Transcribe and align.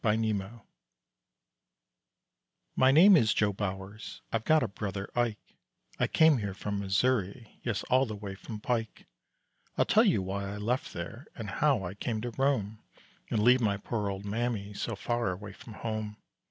JOE 0.03 0.33
BOWERS 0.33 0.61
My 2.75 2.89
name 2.91 3.15
is 3.15 3.35
Joe 3.35 3.53
Bowers, 3.53 4.23
I've 4.33 4.45
got 4.45 4.63
a 4.63 4.67
brother 4.67 5.11
Ike, 5.15 5.59
I 5.99 6.07
came 6.07 6.39
here 6.39 6.55
from 6.55 6.79
Missouri, 6.79 7.59
Yes, 7.61 7.83
all 7.83 8.07
the 8.07 8.15
way 8.15 8.33
from 8.33 8.59
Pike. 8.59 9.05
I'll 9.77 9.85
tell 9.85 10.03
you 10.03 10.23
why 10.23 10.53
I 10.55 10.57
left 10.57 10.93
there 10.93 11.27
And 11.35 11.51
how 11.51 11.83
I 11.83 11.93
came 11.93 12.19
to 12.21 12.31
roam, 12.31 12.79
And 13.29 13.43
leave 13.43 13.61
my 13.61 13.77
poor 13.77 14.09
old 14.09 14.25
mammy, 14.25 14.73
So 14.73 14.95
far 14.95 15.29
away 15.31 15.53
from 15.53 15.73
home. 15.73 16.17